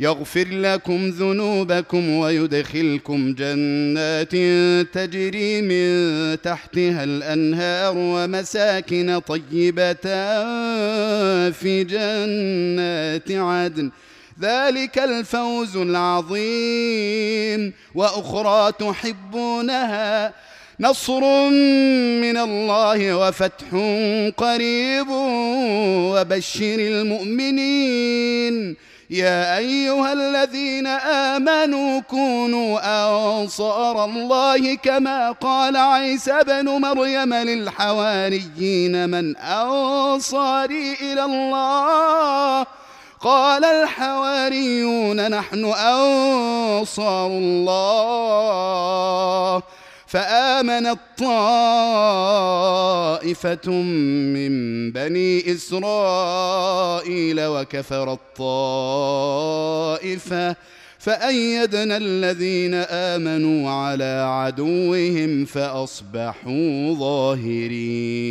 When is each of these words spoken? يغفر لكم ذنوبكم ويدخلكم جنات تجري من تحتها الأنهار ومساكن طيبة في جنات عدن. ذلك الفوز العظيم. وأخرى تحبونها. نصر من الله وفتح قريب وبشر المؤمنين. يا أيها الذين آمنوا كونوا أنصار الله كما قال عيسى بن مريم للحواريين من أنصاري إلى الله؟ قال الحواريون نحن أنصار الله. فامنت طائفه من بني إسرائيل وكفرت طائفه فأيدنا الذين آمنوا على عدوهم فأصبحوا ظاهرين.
يغفر 0.00 0.48
لكم 0.48 1.08
ذنوبكم 1.08 2.10
ويدخلكم 2.10 3.34
جنات 3.34 4.32
تجري 4.94 5.62
من 5.62 6.42
تحتها 6.42 7.04
الأنهار 7.04 7.94
ومساكن 7.96 9.18
طيبة 9.18 9.94
في 11.50 11.84
جنات 11.84 13.30
عدن. 13.30 13.90
ذلك 14.40 14.98
الفوز 14.98 15.76
العظيم. 15.76 17.72
وأخرى 17.94 18.72
تحبونها. 18.72 20.32
نصر 20.80 21.48
من 22.22 22.36
الله 22.36 23.14
وفتح 23.14 23.66
قريب 24.36 25.06
وبشر 26.14 26.78
المؤمنين. 26.78 28.54
يا 29.10 29.58
أيها 29.58 30.12
الذين 30.12 30.86
آمنوا 30.86 32.00
كونوا 32.00 32.78
أنصار 32.84 34.04
الله 34.04 34.74
كما 34.74 35.30
قال 35.30 35.76
عيسى 35.76 36.38
بن 36.46 36.68
مريم 36.68 37.34
للحواريين 37.34 39.08
من 39.10 39.36
أنصاري 39.36 40.96
إلى 41.02 41.24
الله؟ 41.24 42.66
قال 43.20 43.64
الحواريون 43.64 45.30
نحن 45.30 45.64
أنصار 45.64 47.26
الله. 47.26 48.27
فامنت 50.08 50.98
طائفه 51.18 51.70
من 54.34 54.52
بني 54.92 55.52
إسرائيل 55.52 57.40
وكفرت 57.40 58.20
طائفه 58.36 59.36
فأيدنا 60.98 61.96
الذين 61.96 62.74
آمنوا 62.74 63.70
على 63.70 64.24
عدوهم 64.28 65.44
فأصبحوا 65.44 66.94
ظاهرين. 66.94 68.28